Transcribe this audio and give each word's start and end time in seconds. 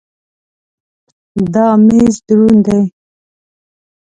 دا 1.53 1.65
مېز 1.85 2.15
دروند 2.27 2.61
دی. 2.65 2.81